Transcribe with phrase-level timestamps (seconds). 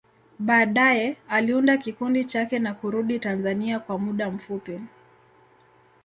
[0.39, 4.79] Baadaye, aliunda kikundi chake na kurudi Tanzania kwa muda mfupi.